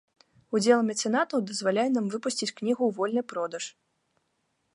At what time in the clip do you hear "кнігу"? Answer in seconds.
2.57-2.79